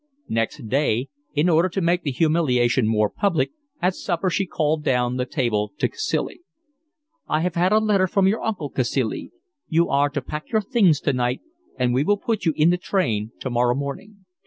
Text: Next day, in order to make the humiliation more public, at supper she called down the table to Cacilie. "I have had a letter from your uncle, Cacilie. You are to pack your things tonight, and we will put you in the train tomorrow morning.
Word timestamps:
Next 0.29 0.67
day, 0.67 1.09
in 1.35 1.47
order 1.47 1.69
to 1.69 1.79
make 1.79 2.01
the 2.01 2.09
humiliation 2.09 2.87
more 2.87 3.07
public, 3.07 3.51
at 3.83 3.93
supper 3.93 4.31
she 4.31 4.47
called 4.47 4.83
down 4.83 5.17
the 5.17 5.27
table 5.27 5.73
to 5.77 5.87
Cacilie. 5.87 6.41
"I 7.27 7.41
have 7.41 7.53
had 7.53 7.71
a 7.71 7.77
letter 7.77 8.07
from 8.07 8.27
your 8.27 8.41
uncle, 8.43 8.71
Cacilie. 8.71 9.29
You 9.69 9.89
are 9.89 10.09
to 10.09 10.21
pack 10.23 10.51
your 10.51 10.61
things 10.61 11.01
tonight, 11.01 11.41
and 11.77 11.93
we 11.93 12.03
will 12.03 12.17
put 12.17 12.45
you 12.45 12.53
in 12.55 12.71
the 12.71 12.77
train 12.79 13.31
tomorrow 13.39 13.75
morning. 13.75 14.25